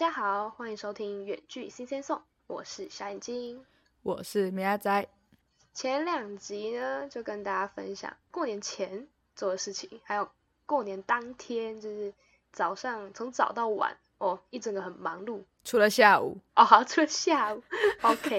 [0.00, 3.66] 大家好，欢迎收听远距新鲜送，我是小眼睛。
[4.02, 5.06] 我是米阿仔。
[5.74, 9.06] 前两集呢，就跟大家分享过年前
[9.36, 10.30] 做的事情，还有
[10.64, 12.14] 过年当天，就是
[12.50, 15.42] 早上从早到晚哦，一整个很忙碌。
[15.64, 17.62] 除了下午，哦，好，除了下午，
[18.00, 18.38] OK，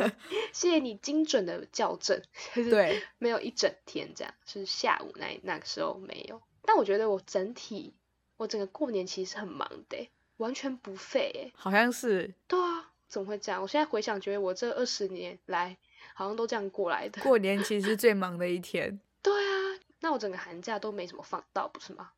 [0.52, 2.20] 谢谢你精准的校正，
[2.55, 6.41] 就是对，没有一整天这样，是下午那那个时候没有。
[6.63, 7.93] 但我觉得我整体，
[8.38, 10.09] 我整个过年其实很忙的欸，
[10.41, 11.54] 完全不废诶。
[11.55, 13.62] 好像是对啊，怎么会这样？
[13.62, 15.77] 我现在回想，觉得我这二十年来
[16.13, 17.22] 好像都这样过来的。
[17.22, 22.12] 过 年其实是最忙的一天，对啊，那我整个寒假都没什么放到，不是吗？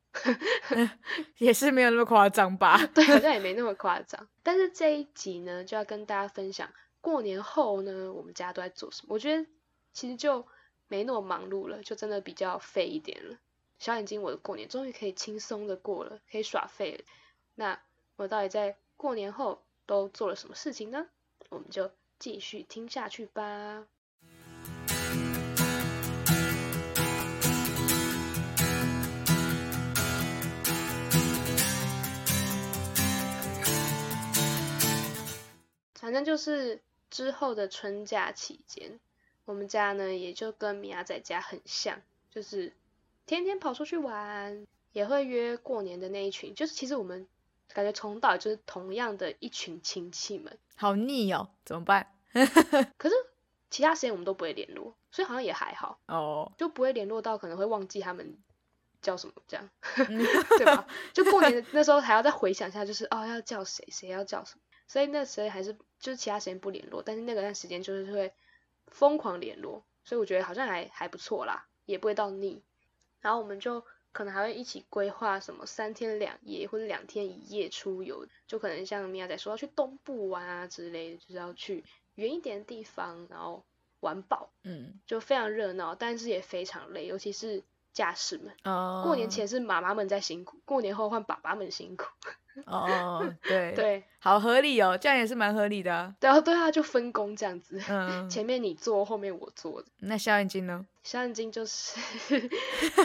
[1.38, 2.78] 也是没有那么夸张吧？
[2.94, 4.28] 对，好像也没那么夸张。
[4.42, 6.70] 但是这一集呢，就要跟大家分享
[7.00, 9.08] 过年后呢，我们家都在做什么。
[9.14, 9.44] 我觉得
[9.92, 10.46] 其实就
[10.86, 13.36] 没那么忙碌了，就真的比较废一点了。
[13.80, 17.04] 小眼睛，我的过年终于可以轻松的过了，可以耍废了。
[17.56, 17.80] 那
[18.16, 21.06] 我到底在过年后都做了什么事情呢？
[21.48, 23.86] 我们就继续听下去吧。
[35.94, 39.00] 反正就是之后的春假期间，
[39.44, 42.72] 我们家呢也就跟米亚仔家很像，就是
[43.26, 46.54] 天天跑出去玩，也会约过年的那一群。
[46.54, 47.26] 就是其实我们
[47.74, 52.10] 感觉从到尾就是同样的一群亲戚们，好腻哦，怎么办？
[52.96, 53.14] 可是
[53.68, 58.38] 其他时间我们都不会联络，所以好像也还好，哦，就不会联络到可能会忘记他们
[59.02, 59.68] 叫什么这样，
[60.56, 60.86] 对吧？
[61.12, 68.32] 就过年的那时候还要再回想一下，就是哦要叫谁，谁要叫什么，所以那时候还是就是其他时间不联络，但是那个段时间就是会
[68.88, 72.62] 疯狂联络，所以我觉得好像还还不错啦，也不会到腻。
[73.20, 73.84] 然后我们就
[74.14, 83.62] 可能还会一起规划什么三天两夜或者两天一夜出游，就可能像米娅仔说要去东部玩啊之类的，就是要去远一点的地方，然后
[84.00, 88.54] 玩爆，嗯，就非常热闹，但是也非常累，尤其是驾驶们。
[88.62, 92.06] 哦，过年前是妈妈们在辛苦，过年后换爸爸们辛苦。
[92.66, 96.14] 哦，对，对，好合理哦，这样也是蛮合理的啊。
[96.20, 99.88] 然后对啊，就分工这样子，嗯，前面你做，后面我做的。
[99.98, 100.84] 那小眼睛呢？
[101.02, 101.98] 小眼睛就是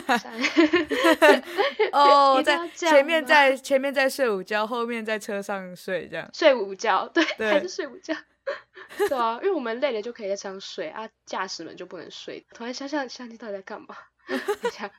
[1.92, 6.28] 哦，在前面在前面在睡午觉，后面在车上睡，这样。
[6.32, 8.14] 睡午觉，对，对还是睡午觉。
[9.08, 12.44] 对啊，因为我们累了就可以在车上睡啊，驾驶们就不能睡。
[12.54, 13.96] 突然想想，相机到底在干嘛？
[14.28, 14.90] 等一下，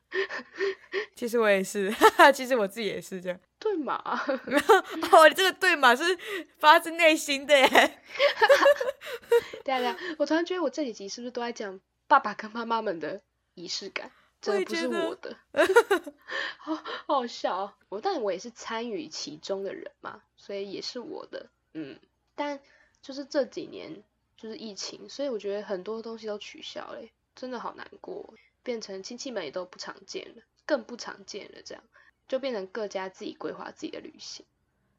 [1.16, 1.94] 其实我也是，
[2.34, 3.40] 其实我自己也是这样。
[3.60, 4.02] 对嘛？
[5.12, 6.04] 哦，你这个对嘛是
[6.58, 7.68] 发自内心的耶。
[9.64, 13.22] 对啊对啊，我突然觉得我这几集是不是都在讲爸爸跟妈妈们的
[13.54, 14.12] 仪式感？
[14.42, 15.38] 真的不是我的，
[16.58, 17.74] 好好好笑哦。
[17.90, 22.00] 我但我也是参与其中的人嘛，所以也是我的，嗯。
[22.34, 22.60] 但
[23.02, 24.04] 就是这几年
[24.38, 31.84] 就是疫情，所以我觉得很多东西都取消嘞，真的好难过，变成亲戚们也都不常见了，更不常见了，这样
[32.28, 34.46] 就变成各家自己规划自己的旅行。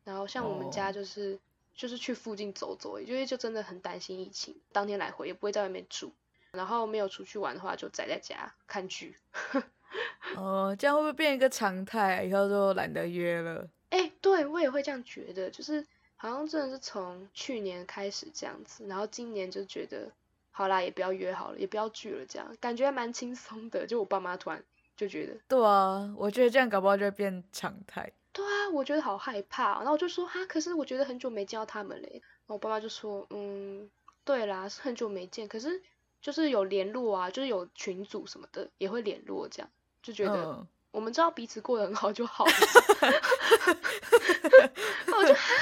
[0.05, 1.39] 然后像我们家哦就是、
[1.75, 6.13] 就是去附近走走因为就真的很担心疫情，当天来回也不会在外面住，
[6.51, 9.17] 然后没有出去玩的话就宅在家看剧。
[10.37, 12.23] 哦，这样会不会变一个常态啊？
[12.23, 13.69] 以后就懒得约了。
[13.91, 15.87] 哎、对我也会这样觉得，就是
[16.23, 20.09] 好像真的是从去年开始这样子，然后今年就觉得
[20.53, 23.85] 好啦，也不要约好了，也不要聚了，这样感觉还蛮轻松的。
[23.89, 24.63] 就我爸妈突然
[24.97, 28.13] 就觉得，对啊，我觉得这样搞不好就会变常态。
[28.33, 32.09] 对啊，我觉得好害怕哦、然后我就说哈，可是我觉得很久没见到他们嘞。
[32.13, 33.91] 然后我爸妈就说，嗯，
[34.25, 35.83] 对啦，是很久没见，可是
[36.21, 39.69] 就是有联络啊，就是有群组什么的也会联络，这样
[40.01, 40.45] 就觉得。
[40.45, 42.53] 嗯，我们知道彼此过得很好就好了。
[45.19, 45.53] 我就哈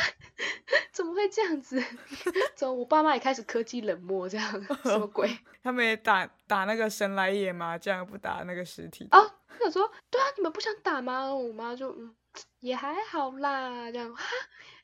[0.93, 1.83] 怎么会这样子？
[2.57, 4.63] 怎么我爸妈也开始科技冷漠这样？
[4.85, 5.29] 什么鬼？
[5.63, 9.07] 他们也打打那个神来也麻将，不打那个实体。
[9.11, 11.35] 啊，他想说，对啊，你们不想打吗？
[11.35, 12.15] 我妈就嗯，
[12.61, 14.23] 也还好啦，这样啊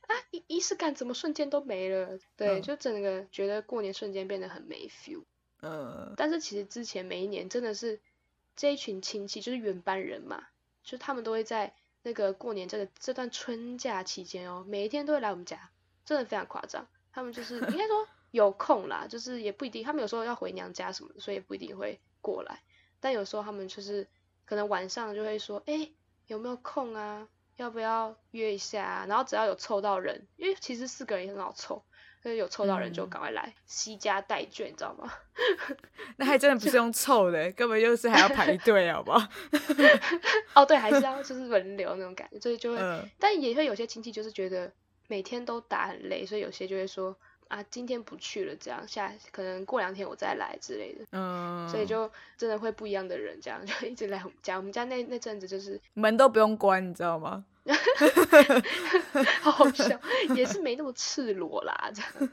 [0.09, 2.19] 啊，仪仪式感怎么瞬间都没了？
[2.37, 5.25] 对，嗯就整个觉得过年瞬间变得很没 feel。
[5.63, 7.99] 嗯，但是其实之前每一年真的是
[8.55, 10.49] 这一群亲戚，就是原班人嘛，
[10.85, 11.75] 就他们都会在
[12.07, 15.71] 那个过年这个这段春假期间哦，每一天都会来我们家，
[16.05, 16.87] 真的非常夸张。
[17.11, 22.63] 他们就是应该说 有空啦，就是也不一定，他们有时候要回娘家什么的，所以也不一定会过来。
[23.01, 24.07] 但有时候他们就是
[24.45, 25.91] 可能晚上就会说，哎、
[26.29, 27.27] 有没有空啊？
[27.57, 29.07] 要不要约一下、啊？
[29.09, 31.83] 然后只要有凑到人，因为其实四个人也很好凑，
[32.27, 35.09] 所以有凑到人就嗯赶快来，惜家带眷，你知道吗？
[36.19, 39.29] 那还真的不是用凑的，根本就是还要排 队，好不好？
[40.55, 44.73] 哦，对，还是要就是轮流那种感觉，所以就会，嗯，但也会有些亲戚就是觉得
[45.07, 51.05] 每天都打很累，所以有些就会说啊，今天不去了，这样下可能过两天我再来之类的。
[51.13, 54.57] 嗯，所以就真的会不一样的人，这样就一直来我们家。
[54.57, 57.45] 我们家那那阵子就是门都不用关，你知道吗？
[59.43, 60.01] 好好笑，
[60.37, 62.33] 也是没那么赤裸啦，这样。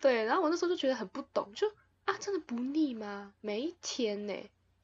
[0.00, 1.66] 对，然后我那时候就觉得很不懂，就
[2.04, 3.32] 啊，真的不腻吗？
[3.40, 4.34] 每一天呢，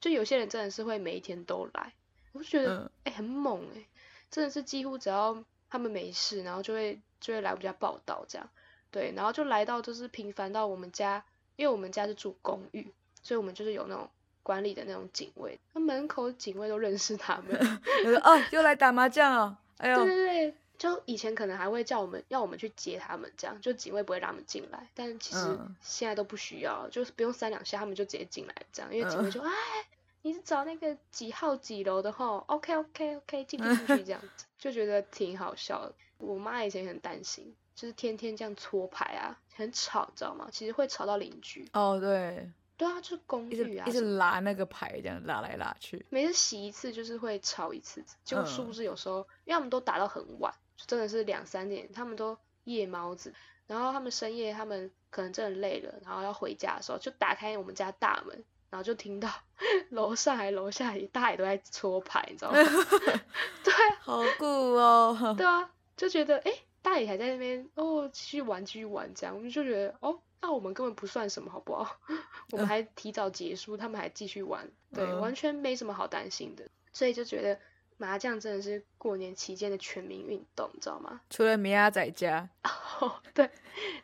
[0.01, 1.93] 就有些人真的是会每一天都来，
[2.33, 3.85] 我就觉得哎、很猛哎、
[4.29, 8.49] 真的是几乎只要他们没事，然后就会就会来我们家报道这样。
[8.91, 11.23] 对，然后就来到就是频繁到我们家，
[11.55, 12.93] 因为我们家是住公寓，
[13.23, 14.07] 所以我们就是有那种
[14.43, 17.57] 管理的那种警卫，那门口警卫都认识他们。
[18.03, 29.51] 就说哦，又来打麻将哦，哎呦对，对对，就以前可能还会叫我们要我们去接他们，这样就警卫不会让他们进来，但其实嗯现在都不需要，就是不用三两下他们就直接进来这样，因为警卫嗯就哎。
[30.25, 35.93] 你是找那个几号几楼的吼？OK OK OK，进去进去这样 子，就觉得挺好笑的。
[36.17, 40.47] 我妈以前很担心，就是天天这样搓牌啊，很吵，知道吗？
[40.49, 41.67] 其实会吵到邻居。
[41.73, 42.49] 哦对，
[42.83, 46.05] 对啊，就是公寓啊，一直拉那个牌，这样拉来拉去。
[46.09, 53.33] 每次洗一次就是会吵一次，就嗯殊不知有时候，因为他们都打到很晚，就真的是两三点，他们都夜猫子，
[53.67, 59.29] 然后他们深夜他们可能真的累了，然后要回家的时候，就打开我们家大门，然后就听到
[59.91, 62.57] 楼上还楼下也大家也都在搓牌，你知道吗？
[63.63, 65.33] 对啊，好酷哦！
[65.37, 71.97] 对啊，就觉得哎，诶大爷还在那边哦，继续玩继续玩这样，我们就觉得哦，那我们根本不算什么，好不好？
[72.51, 77.57] 我们还提早结束，他们还继续玩，对，嗯完全没什么好担心的，所以就觉得
[77.95, 81.21] 麻将真的是过年期间的全民运动，你知道吗？
[81.29, 82.49] 除了米娅在家，
[82.99, 83.49] 哦，对，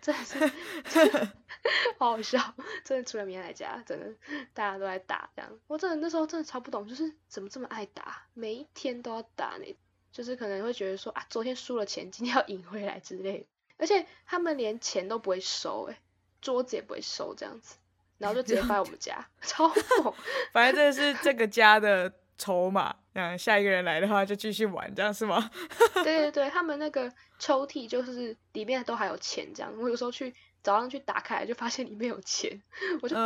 [0.02, 0.52] 真的是
[0.86, 1.30] 真的
[2.00, 2.40] 好好笑，
[2.86, 4.16] 真的除了明天来家，真的
[4.54, 9.78] 大家都在打这样，我真的那时候真的超不懂，就是怎么这么爱打，每一天都要打呢？
[10.14, 13.46] 就是可能会觉得说啊，昨天输了钱，今天要赢回来之类的，
[13.78, 15.98] 而且他们连钱都不会收、欸，
[16.42, 17.76] 桌子也不会收这样子，
[18.18, 20.14] 然后就直接放在我们家， 超猛。
[20.54, 22.96] 反正这是这个家的筹码。
[23.14, 25.52] 嗯，下一个人来的话就继续玩，这样是吗？
[25.96, 29.74] 对对对，他们那个抽屉就是里面都还有钱，这样。
[29.78, 30.34] 我有时候去
[30.64, 32.62] 早上去打开来，就发现里面有钱，
[33.02, 33.18] 我就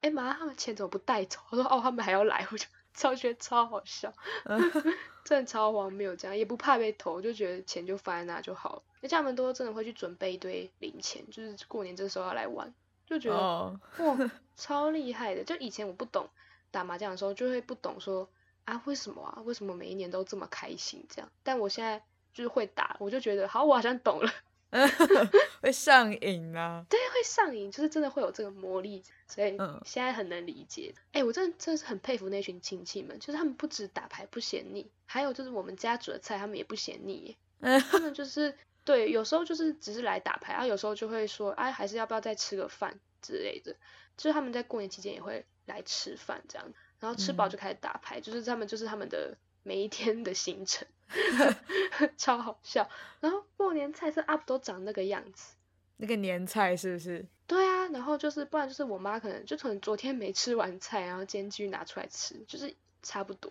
[0.00, 1.38] 哎妈，他们钱怎么不带走？
[1.50, 2.64] 我说哦，他们还要来，我就
[2.94, 4.12] 超觉得超好笑，
[5.24, 8.82] 真的超荒谬，这样也不怕被偷，就觉得钱就放在那就好了。
[9.02, 12.74] 而且他们都真的会去准备一堆零钱，就是过年这时候要来玩，
[13.06, 15.42] 就觉得、哦，哇，超厉害的！
[15.44, 16.28] 就以前我不懂
[16.70, 18.28] 打麻将的时候，就会不懂说
[18.66, 19.40] 啊，为什么啊？
[19.44, 21.30] 为什么每一年都这么开心这样？
[21.42, 22.02] 但我现在
[22.34, 24.30] 就是会打，我就觉得好，我好像懂了，
[25.60, 26.84] 会上瘾啊！
[26.88, 30.94] 对，会上瘾，就是真的会有这个魔力，所以嗯现在很能理解。
[31.12, 43.76] 哎、我真的真的是很佩服那群亲戚们，就是他们不止打牌不嫌腻，还有就是我们家煮的菜他们也不嫌腻耶， 嗯他们就是对，有时候就是只是来打牌，然后有时候就会说，哎，还是要不要再吃个饭之类的。
[44.16, 49.34] 就是他们在过年期间也会来吃饭这样，然后吃饱嗯就开始打牌，就是他们就是他们的
[49.70, 50.84] 每一天的行程，
[52.18, 52.90] 超好笑。
[53.20, 55.54] 然后过年菜色 up 都长那个样子，
[55.98, 57.24] 那个年菜是不是？
[57.46, 63.48] 对啊，然后就是不然就是我妈可能就可能昨天没吃完菜，然后今天继续拿出来吃，就是差不多，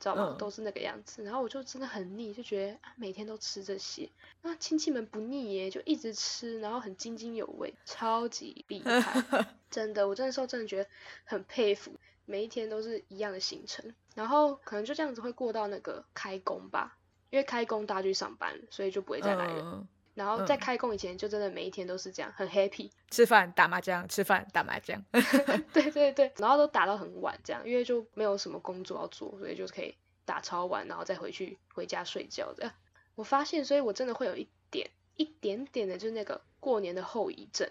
[0.00, 0.30] 知道吗？
[0.32, 1.22] 嗯都是那个样子。
[1.22, 4.10] 然后我就真的很腻，就觉得、啊、每天都吃这些，
[4.42, 10.90] 那亲戚们不腻耶，就一直吃，然后很津津有味，超级厉害， 真的，我真的时候真的觉得
[11.22, 11.92] 很佩服，
[12.24, 16.96] 每一天都是一样的行程，然后可能就这样子会过到那个开工吧，
[17.30, 19.60] 因为开工大家去上班，所以就不会再来了。
[19.62, 22.90] 嗯，然后在嗯开工以前，就真的每一天都是这样，很 happy。
[23.10, 25.02] 吃饭打麻将，吃饭打麻将。
[25.72, 32.70] 对对对，然后都打到很晚，这样，因为就没有什么工作要做，所以就是可以打超晚，然后再回去回家睡觉的。
[33.14, 37.68] 我发现，所以我真的会有一点一点点的，就是那个过年的后遗症，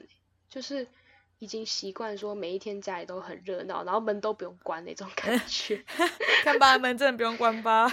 [0.50, 0.88] 就是
[1.42, 5.84] 已经习惯说每一天家里都很热闹，然后门都不用关那种感 觉，
[6.44, 7.90] 看吧，门真的不用关吧？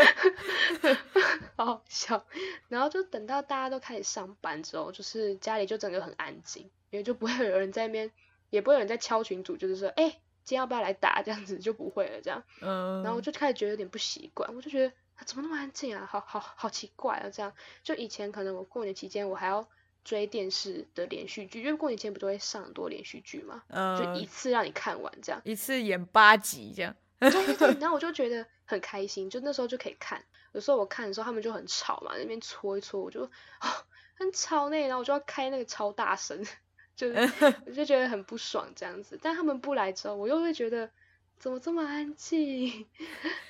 [1.54, 2.24] 好好笑。
[2.68, 8.10] 然后就等到大家都开始上班之后，就是家里就整个很安静，因为就不会有人在那边，
[8.48, 10.08] 也不会有人在敲群主，就是说，哎、
[10.42, 11.20] 今天要不要来打？
[11.22, 12.42] 这样子就不会了，这样。
[12.62, 17.52] 嗯，然后我就开始觉得有点不习惯，我就觉得、啊、怎么那么安静啊，好好好奇怪啊，这样。
[17.82, 19.68] 就以前可能我过年期间我还要
[20.04, 25.40] 追电视的连续剧，因为过年前不都会上很多连续剧嘛，就一嗯，次让你看完这样。
[25.44, 26.94] 一次演八集这样。
[27.20, 30.24] 对对 对，然后我就觉得很开心，就那时候就可以看。
[30.52, 33.30] 有时候我看的时候，他们就很吵嘛，那边搓一搓，我就哦
[34.14, 36.44] 很吵呢，然后我就要开那个超大声，
[36.96, 37.14] 就是
[37.66, 39.18] 我就觉得很不爽这样子。
[39.22, 40.90] 但他们不来之后，我又会觉得
[41.42, 42.86] 怎么这么安静？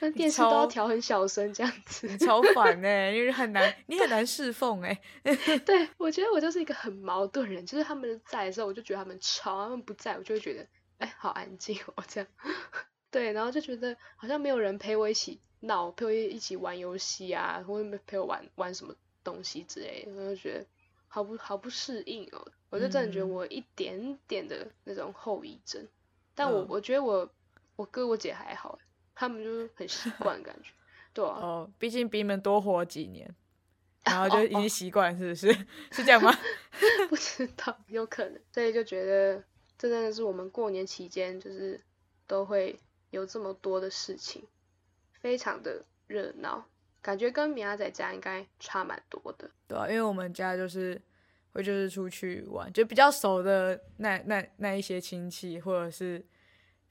[0.01, 2.17] 那电视都要调很小声这样子。
[2.17, 4.99] 超烦哎， 因为很难，你很难侍奉哎。
[5.67, 12.29] 对，我觉得我就是一个很矛盾人，就是他们在的时候，我就觉得他们吵；他们不在，我就会觉得哎，好安静哦，这样。
[13.13, 20.65] 对，然后就觉得好像没有人陪我一起闹，陪我一起玩游戏啊，或者陪我玩玩什么东西之类的，我就觉得
[21.09, 22.43] 好不好不适应哦。
[22.71, 25.87] 我就真的觉得我一点点的那种后遗症，
[26.35, 27.31] 但我我觉得我。
[27.76, 28.79] 我哥我姐还好，
[29.14, 30.71] 他们就是很习 惯感觉，
[31.14, 31.38] 对啊。
[31.41, 33.35] 哦，毕竟比你们多活几年，
[34.05, 35.52] 然后就已经习惯，是不是？
[35.91, 36.33] 是这样吗？
[37.09, 38.41] 不知道，有可能。
[38.52, 39.43] 所以就觉得，
[39.79, 41.81] 这真的是我们过年期间就是
[42.26, 42.79] 都会
[43.11, 44.45] 有这么多的事情，
[45.21, 46.64] 非常的热闹，
[47.00, 49.50] 感觉跟米亚仔家应该差蛮多的。
[49.67, 51.00] 对啊，因为我们家就是
[51.52, 56.25] 会就是出去玩，就比较熟的那那那一些亲戚或者是。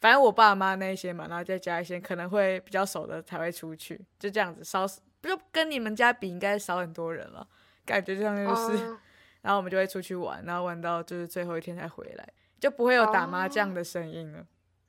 [0.01, 4.85] 反正我爸妈那些嘛，然后再加一些可能会比较熟的才会出去，就这样子少，
[5.21, 7.47] 不就跟你们家比应该少很多人了，
[7.85, 8.97] 感觉就像就是，
[9.43, 12.27] 然后我们就会出去玩，然后玩到就是最后一天才回来，
[12.59, 14.43] 就不会有打麻将的声音了，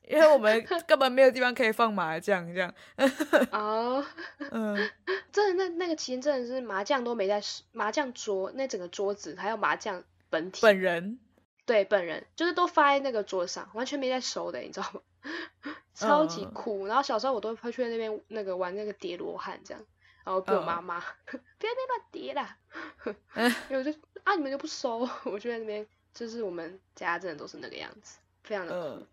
[0.08, 2.74] 因为我们 根本没有地方可以放麻将这样。
[3.50, 4.02] 哦，
[4.50, 4.90] 嗯，
[5.30, 7.38] 真的那那个期间真的是麻将都没在
[7.72, 11.18] 麻将桌那整个桌子还有麻将本体本人。
[11.64, 15.00] 对，本人就是都发在那个桌上，完全没在收的，你知道吗？
[15.94, 16.86] 超级酷。
[16.86, 19.84] 然后小时候我都会去那边那个玩那个叠罗汉这样，
[20.24, 22.58] 然后被我妈妈 不要别乱叠啦，
[23.70, 23.92] 因为我就
[24.24, 29.06] 啊你们就不收，我就在那边，就是我们家真的都是那个样子，非常的酷。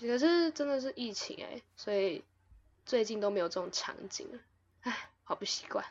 [0.00, 2.24] 可是真的是疫情哎，所以
[2.84, 4.38] 最近都没有这种场景了，
[4.82, 5.84] 唉，好不习惯，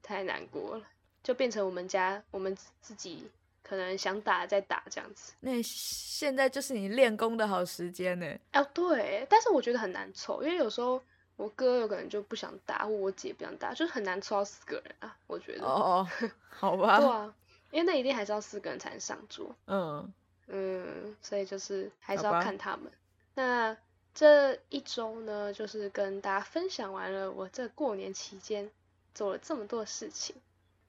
[0.00, 0.86] 太难过了，
[1.24, 3.28] 就变成我们家我们自己。
[3.70, 8.26] 可能想打再打这样子，那现在就是你练功的好时间呢。
[8.52, 11.00] 哦，对，但是我觉得很难凑，因为有时候
[11.36, 15.16] 我哥有可能就不想打，或我姐不想打，就是很难凑到四个人啊。
[15.28, 16.04] 我觉得哦，
[16.50, 17.32] 好吧，对啊，
[17.70, 19.54] 因为那一定还是要四个人才能上桌。
[19.68, 20.12] 嗯
[20.48, 22.90] 嗯，所以就是还是要看他们。
[23.34, 23.76] 那
[24.12, 28.68] 这一周呢，就是跟大家分享完了我这过年期间
[29.14, 30.34] 做了这么多事情，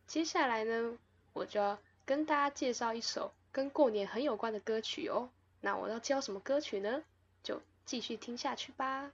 [0.07, 0.97] 接下来呢，
[1.33, 1.77] 我就要。
[2.11, 5.29] 跟大家介绍一首跟过年很有关的歌曲哦。
[5.61, 7.03] 那我要教什么歌曲呢？
[7.41, 9.13] 就继续听下去吧。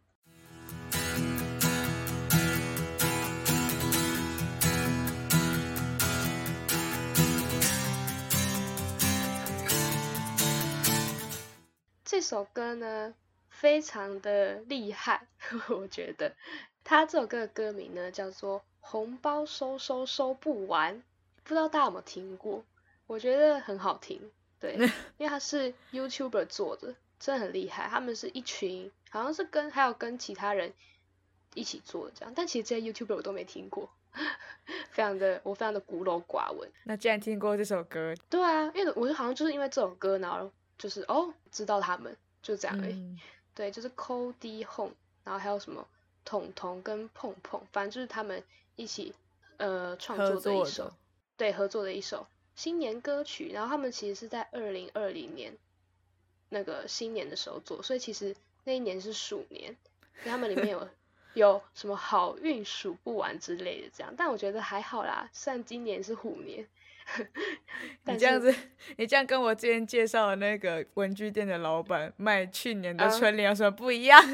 [12.03, 13.13] 这首歌呢，
[13.47, 15.27] 非常的厉害，
[15.69, 16.35] 我觉得。
[16.83, 20.95] 它这首歌的歌名呢，叫做《红包收收收不完》，
[21.43, 22.65] 不知道大家有没有听过？
[23.07, 24.21] 我觉得很好听，
[24.59, 24.73] 对，
[25.17, 27.87] 因为他是 YouTuber 做的，真的很厉害。
[27.89, 30.73] 他们是一群，好像是跟还有跟其他人
[31.53, 33.89] 一起做的这样，但其实这些 YouTuber 我都没听过，
[34.91, 36.69] 非常的我非常的孤陋寡闻。
[36.83, 43.17] 那既然听过这首歌，对啊，因为我就好像就是因为这首歌，然后就是哦知道他们就这样而已。
[43.55, 45.87] 对，就是 Cody Home，然后还有什么
[46.25, 48.43] 彤彤跟碰碰，反正就是他们
[48.75, 49.15] 一起
[49.57, 50.93] 呃创作的一首，
[51.37, 52.27] 对，合作的一首。
[52.57, 55.55] 新年歌曲，然后他们其实是在二零二零年
[56.49, 59.77] 那个新年的时候做，所以其实那一年是鼠年，
[60.25, 60.89] 他们里面有
[61.35, 66.67] 有什么好运数不完之类的这样，但我觉得还好啦，算今年是虎年。
[68.05, 68.53] 你这样子，
[68.97, 74.19] 你这样跟我之前介绍的那个文具店的老板卖去年的春联有什么不一样？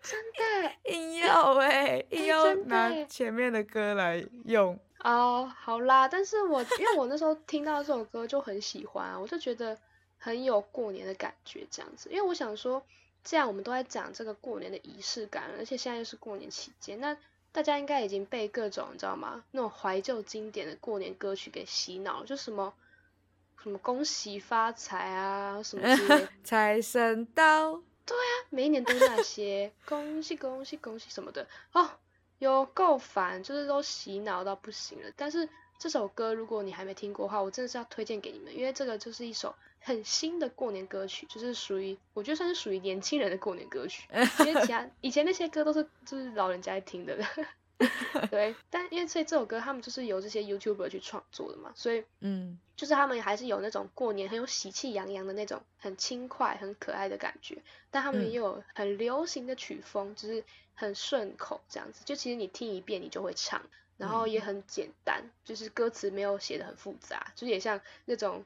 [0.00, 4.80] 真的硬要哎，硬要拿前面的歌来用。
[5.04, 9.78] 哦，好啦，但是我因为我那时候听到这首歌就很喜欢，啊我就觉得
[10.16, 12.08] 很有过年的感觉这样子。
[12.10, 12.82] 因为我想说，
[13.22, 17.14] 既然我们都在讲这个过年的仪式感，而且现在又是过年期间，那
[17.52, 19.44] 大家应该已经被各种你知道吗？
[19.50, 22.72] 那种怀旧经典的过年歌曲给洗脑，就什么
[23.62, 27.74] 什么恭喜发财啊，什么之类， 财神到，
[28.06, 31.90] 对啊，每一年都那些恭喜恭喜恭喜什么的哦。
[32.38, 35.10] 有够烦，就是都洗脑到不行了。
[35.16, 35.48] 但是
[35.78, 44.08] 这首歌，如果你还没听过的话，我真的是要推荐给你们，因为这个就是一首很新的过年歌曲，就是属于我觉得算是属于年轻人的过年歌曲。
[44.40, 47.16] 因为其他 以前那些歌都是就是老人家听的。
[48.30, 62.02] 对，但因为所以这首歌他们就是由这些 YouTuber 去创作的嘛，所以嗯，就是他们还是有那种过年很有喜气洋洋的那种很轻快、很可爱的感觉，但他们也有很流行的曲风，就是很顺口这样子。
[62.04, 63.60] 就其实你听一遍你就会唱，
[63.96, 68.44] 然后也很简单，就是歌词没有写的很复杂，就是也像那种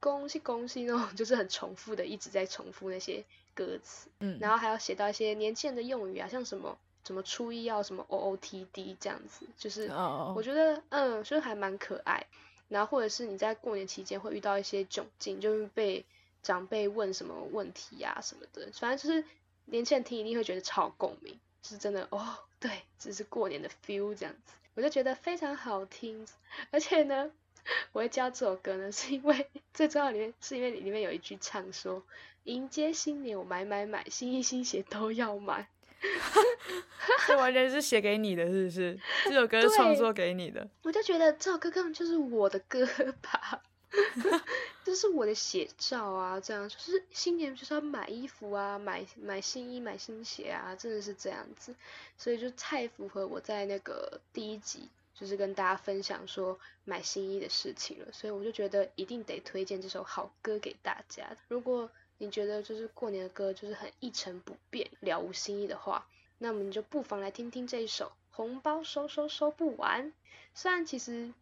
[0.00, 4.08] 恭喜恭喜那种， 就是很重复的，一直在重复那些歌词。
[4.20, 12.26] 嗯，然后还要写到一些年轻人的用语啊，像什么什么初一要什么 O O T D 这样子，就是哦我觉得嗯，就是还蛮可爱。
[12.68, 16.04] 然后或者是你在过年期间会遇到一些窘境，就是被
[16.42, 19.28] 长辈问什么问题呀、什么的，反正就是
[19.66, 26.26] 年轻人听一定会觉得超共鸣，是真的哦，对，这是过年的 feel 这样子，我就觉得非常好听。
[26.70, 27.30] 而且呢，
[27.92, 32.02] 我会教这首歌呢，是因为最重要里面是因为里面有一句唱说，
[32.44, 35.68] 迎接新年我买买买，新衣新鞋都要买。
[37.26, 38.98] 这完全是写给你的，是不是？
[39.24, 40.66] 这首歌是创作给你的。
[40.82, 42.86] 我就觉得这首歌根本就是我的歌
[43.22, 43.62] 吧，
[44.84, 46.40] 这是我的写照啊！
[46.40, 51.74] 这样就是新年就是要买衣服啊，买买新衣、买新鞋啊，真的是这样子，
[52.18, 61.24] 所以就太符合我在那个第一集就是跟大家分享说买新衣的事情了，所以我就觉得一定得推荐这首好歌给大家。
[61.48, 61.90] 如果
[62.24, 66.06] 你觉得就是过年的歌就是很一成不变、了无新意的话，
[66.38, 70.08] 那么你就不妨来听听这一首《红包收收收不完》。
[70.54, 71.32] 虽然其实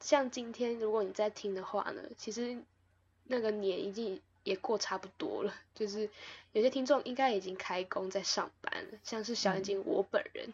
[0.00, 2.58] 像今天，如果你在听的话呢，其实
[3.24, 6.10] 那个年已经也过差不多了，就是
[6.52, 10.52] 有些听众应该已经开工在上班了，像是小眼睛我本人，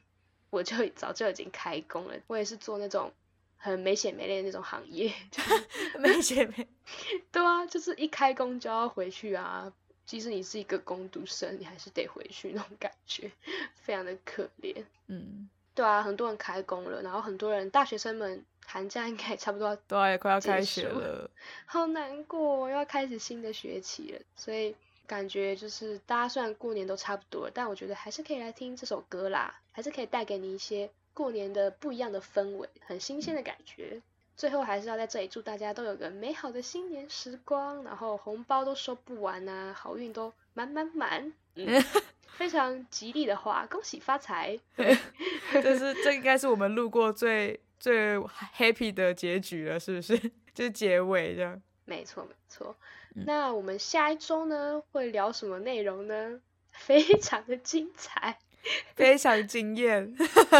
[0.50, 3.12] 我就早就已经开工了，我也是做那种
[3.58, 5.68] 很没血没泪的那种行业， 就是
[6.00, 6.66] 没血没，
[7.30, 9.70] 对啊，就是一开工就要回去啊。
[10.06, 13.30] 即使你是一个工读生，你还是得回去那种感觉，
[13.74, 14.82] 非常的可怜。
[15.06, 21.30] 嗯，对啊，很多人开工了，然后很多人大学生们寒假应该也差不多要，对啊，也快要开学了。
[21.66, 24.20] 好难过要开始新的学期了。
[24.34, 24.74] 所以
[25.06, 34.00] 感觉就是大家虽然过年都差不多了，但我觉得还是可以来听这首歌啦，还是可以带给你一些过年的不一样的氛围，很新鲜的感觉。
[34.36, 41.32] 最后还是要在这里祝大家都有个美好的新年时光，然后红包都收不完啊，好运都满满满。
[41.56, 41.66] 嗯，
[42.38, 44.56] 非常吉利的话，恭喜发财。
[45.50, 48.16] 这是这应该是我们录过最最
[48.56, 50.16] happy 的结局了，是不是？
[50.54, 51.60] 就是结尾这样。
[51.84, 52.76] 没错，没错。
[53.16, 56.40] 嗯那我们下一周呢会聊什么内容呢？
[56.70, 58.38] 非常的精彩，
[58.94, 60.14] 非常惊艳。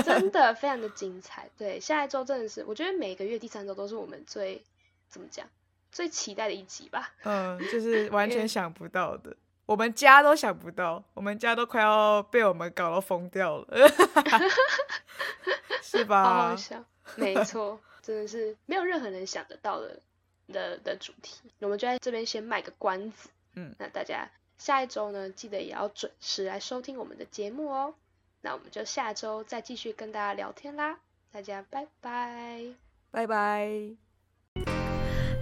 [0.05, 1.49] 真的非常的精彩。
[1.57, 4.63] 对，下一周真的是，我觉得每个月第三周都是我们最
[5.09, 5.47] 怎么讲
[5.91, 7.13] 最期待的一集吧。
[7.25, 13.89] 嗯，就是完全想不到的，我们家都想不到，我们家都快要被我们搞到疯掉了，
[15.83, 16.23] 是吧？
[16.23, 16.85] 好好笑，
[17.17, 20.01] 没错，真的是没有任何人想得到的
[20.49, 21.51] 的的主题。
[21.61, 27.95] 我们就在这边先卖个关子，嗯，那大家下一周呢，记得也要准时来收听我们的节目哦。
[28.41, 30.99] 那我们就下周再继续跟大家聊天啦，
[31.33, 32.65] 大家拜拜。
[33.11, 33.69] 拜拜。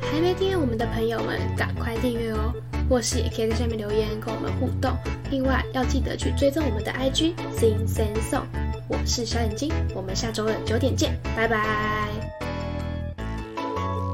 [0.01, 2.53] 还没订阅我们的朋友们，赶快订阅哦！
[2.89, 4.97] 或是也可以在下面留言跟我们互动。
[5.31, 8.47] 另外要记得去追踪我们的 IG Sing Sing Song。
[8.89, 12.26] 我是小眼睛，我们下周的九点见，拜拜。